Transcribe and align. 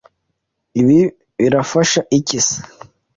Ibi 0.81 0.99
birafasha 1.39 1.99
iki 2.17 2.39
se 2.47 2.57